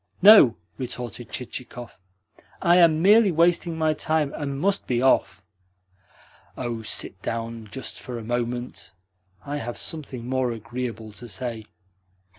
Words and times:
"No," 0.23 0.55
retorted 0.79 1.29
Chichikov. 1.31 1.95
"I 2.59 2.77
am 2.77 3.03
merely 3.03 3.31
wasting 3.31 3.77
my 3.77 3.93
time, 3.93 4.33
and 4.35 4.59
must 4.59 4.87
be 4.87 4.99
off." 4.99 5.43
"Oh, 6.57 6.81
sit 6.81 7.21
down 7.21 7.67
just 7.69 7.99
for 7.99 8.17
a 8.17 8.23
moment. 8.23 8.95
I 9.45 9.57
have 9.57 9.77
something 9.77 10.25
more 10.27 10.53
agreeable 10.53 11.11
to 11.11 11.27
say." 11.27 11.65